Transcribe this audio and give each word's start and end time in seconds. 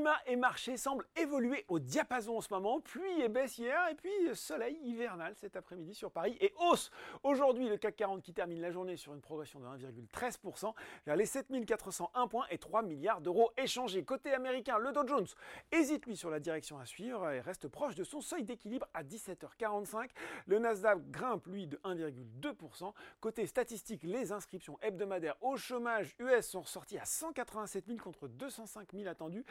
Climat 0.00 0.16
et 0.24 0.36
marché 0.36 0.78
semblent 0.78 1.04
évoluer 1.14 1.66
au 1.68 1.78
diapason 1.78 2.38
en 2.38 2.40
ce 2.40 2.48
moment. 2.50 2.80
Pluie 2.80 3.28
baisse 3.28 3.58
hier 3.58 3.78
et 3.90 3.94
puis 3.94 4.10
soleil 4.32 4.78
hivernal 4.82 5.34
cet 5.36 5.56
après-midi 5.56 5.94
sur 5.94 6.10
Paris 6.10 6.38
et 6.40 6.54
hausse. 6.58 6.90
Aujourd'hui, 7.22 7.68
le 7.68 7.76
CAC 7.76 7.96
40 7.96 8.22
qui 8.22 8.32
termine 8.32 8.62
la 8.62 8.70
journée 8.70 8.96
sur 8.96 9.12
une 9.12 9.20
progression 9.20 9.60
de 9.60 9.66
1,13% 9.66 10.72
vers 11.04 11.16
les 11.16 11.26
7401 11.26 12.28
points 12.28 12.46
et 12.50 12.56
3 12.56 12.80
milliards 12.80 13.20
d'euros 13.20 13.50
échangés. 13.58 14.02
Côté 14.02 14.32
américain, 14.32 14.78
le 14.78 14.90
Dow 14.92 15.06
Jones 15.06 15.26
hésite 15.70 16.06
lui 16.06 16.16
sur 16.16 16.30
la 16.30 16.40
direction 16.40 16.78
à 16.78 16.86
suivre 16.86 17.30
et 17.30 17.42
reste 17.42 17.68
proche 17.68 17.94
de 17.94 18.04
son 18.04 18.22
seuil 18.22 18.44
d'équilibre 18.44 18.86
à 18.94 19.02
17h45. 19.02 20.08
Le 20.46 20.60
Nasdaq 20.60 21.10
grimpe 21.10 21.46
lui 21.46 21.66
de 21.66 21.76
1,2%. 21.84 22.94
Côté 23.20 23.46
statistique, 23.46 24.02
les 24.04 24.32
inscriptions 24.32 24.78
hebdomadaires 24.80 25.36
au 25.42 25.58
chômage 25.58 26.16
US 26.20 26.46
sont 26.46 26.62
ressorties 26.62 26.98
à 26.98 27.04
187 27.04 27.84
000 27.86 27.98
contre 27.98 28.28
205 28.28 28.92
000 28.94 29.06
attendus. 29.06 29.44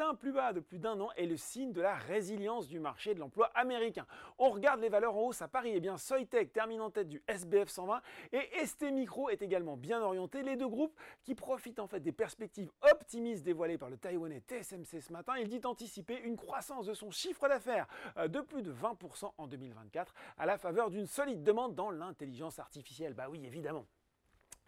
Un 0.00 0.14
plus 0.14 0.32
bas 0.32 0.52
de 0.52 0.60
plus 0.60 0.78
d'un 0.78 1.00
an 1.00 1.10
et 1.16 1.26
le 1.26 1.36
signe 1.36 1.72
de 1.72 1.80
la 1.80 1.94
résilience 1.94 2.68
du 2.68 2.78
marché 2.78 3.14
de 3.14 3.20
l'emploi 3.20 3.50
américain. 3.54 4.06
On 4.38 4.50
regarde 4.50 4.80
les 4.80 4.88
valeurs 4.88 5.16
en 5.16 5.22
hausse 5.22 5.42
à 5.42 5.48
Paris. 5.48 5.72
Eh 5.74 5.80
bien, 5.80 5.96
termine 6.52 6.80
en 6.80 6.90
tête 6.90 7.08
du 7.08 7.22
SBF 7.26 7.68
120 7.68 8.00
et 8.32 8.66
ST 8.66 8.90
Micro 8.92 9.28
est 9.30 9.42
également 9.42 9.76
bien 9.76 10.00
orienté. 10.00 10.42
Les 10.42 10.56
deux 10.56 10.68
groupes 10.68 10.98
qui 11.22 11.34
profitent 11.34 11.78
en 11.78 11.86
fait 11.86 12.00
des 12.00 12.12
perspectives 12.12 12.70
optimistes 12.92 13.44
dévoilées 13.44 13.78
par 13.78 13.90
le 13.90 13.96
Taïwanais 13.96 14.42
TSMC 14.46 15.00
ce 15.00 15.12
matin. 15.12 15.34
Il 15.38 15.48
dit 15.48 15.60
anticiper 15.64 16.20
une 16.20 16.36
croissance 16.36 16.86
de 16.86 16.94
son 16.94 17.10
chiffre 17.10 17.48
d'affaires 17.48 17.86
euh, 18.16 18.28
de 18.28 18.40
plus 18.40 18.62
de 18.62 18.72
20% 18.72 19.32
en 19.36 19.46
2024 19.46 20.14
à 20.36 20.46
la 20.46 20.58
faveur 20.58 20.90
d'une 20.90 21.06
solide 21.06 21.42
demande 21.42 21.74
dans 21.74 21.90
l'intelligence 21.90 22.58
artificielle. 22.58 23.14
Bah 23.14 23.28
oui, 23.30 23.44
évidemment. 23.44 23.86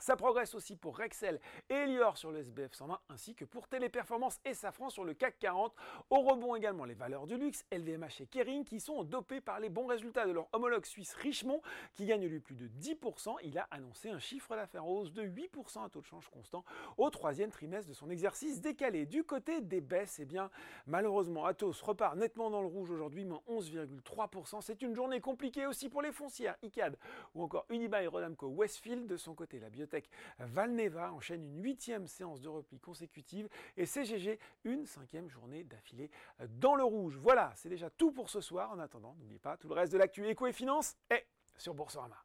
Ça 0.01 0.17
progresse 0.17 0.55
aussi 0.55 0.77
pour 0.77 0.97
Rexel 0.97 1.39
et 1.69 1.75
Elior 1.75 2.17
sur 2.17 2.31
le 2.31 2.39
SBF 2.39 2.73
120 2.73 2.99
ainsi 3.11 3.35
que 3.35 3.45
pour 3.45 3.69
Téléperformance 3.69 4.41
et 4.47 4.55
Safran 4.55 4.89
sur 4.89 5.05
le 5.05 5.13
CAC 5.13 5.39
40. 5.39 5.75
Au 6.09 6.21
rebond 6.21 6.55
également 6.55 6.87
les 6.87 6.95
valeurs 6.95 7.27
du 7.27 7.37
luxe, 7.37 7.67
LVMH 7.71 8.23
et 8.23 8.27
Kering 8.27 8.65
qui 8.65 8.81
sont 8.81 9.05
dopés 9.05 9.43
par 9.43 9.61
les 9.61 9.69
bons 9.69 9.87
résultats 9.87 10.27
de 10.27 10.33
leur 10.33 10.49
homologue 10.55 10.87
suisse 10.87 11.13
Richemont 11.13 11.61
qui 11.93 12.07
gagne 12.07 12.27
lui 12.27 12.41
plus 12.41 12.55
de 12.55 12.67
10%. 12.81 13.37
Il 13.45 13.59
a 13.59 13.69
annoncé 13.71 14.09
un 14.09 14.19
chiffre 14.19 14.57
d'affaires 14.57 14.87
hausse 14.87 15.13
de 15.13 15.23
8% 15.23 15.85
à 15.85 15.91
taux 15.91 16.01
de 16.01 16.07
change 16.07 16.29
constant 16.31 16.65
au 16.97 17.11
troisième 17.11 17.51
trimestre 17.51 17.91
de 17.91 17.95
son 17.95 18.09
exercice 18.09 18.63
décalé. 18.63 19.05
Du 19.05 19.23
côté 19.23 19.61
des 19.61 19.83
baisses, 19.83 20.19
eh 20.19 20.25
bien 20.25 20.51
malheureusement 20.87 21.45
Atos 21.45 21.83
repart 21.83 22.17
nettement 22.17 22.49
dans 22.49 22.63
le 22.63 22.69
rouge 22.69 22.91
aujourd'hui, 22.91 23.27
moins 23.27 23.43
11,3%. 23.51 24.63
C'est 24.63 24.81
une 24.81 24.95
journée 24.95 25.21
compliquée 25.21 25.67
aussi 25.67 25.91
pour 25.91 26.01
les 26.01 26.13
foncières 26.13 26.57
ICAD 26.63 26.97
ou 27.35 27.43
encore 27.43 27.67
Unibail 27.69 28.07
Rodamco 28.07 28.47
Westfield 28.47 29.07
de 29.07 29.19
son 29.19 29.35
côté 29.35 29.59
la 29.59 29.69
biotech 29.69 29.90
Valneva 30.39 31.13
enchaîne 31.13 31.43
une 31.43 31.63
huitième 31.63 32.07
séance 32.07 32.41
de 32.41 32.49
repli 32.49 32.79
consécutive 32.79 33.49
et 33.77 33.87
CGG 33.87 34.39
une 34.65 34.87
cinquième 34.87 35.29
journée 35.29 35.65
d'affilée 35.65 36.11
dans 36.49 36.75
le 36.75 36.85
rouge. 36.85 37.17
Voilà, 37.17 37.53
c'est 37.57 37.69
déjà 37.69 37.91
tout 37.91 38.13
pour 38.13 38.31
ce 38.31 38.41
soir. 38.41 38.71
En 38.71 38.79
attendant, 38.79 39.15
n'oubliez 39.19 39.39
pas, 39.39 39.57
tout 39.57 39.69
le 39.69 39.75
reste 39.75 39.93
de 39.93 39.99
l'actu 39.99 40.27
éco 40.29 40.47
et 40.47 40.53
finance 40.53 40.97
est 41.11 41.27
sur 41.57 41.75
Boursorama. 41.75 42.25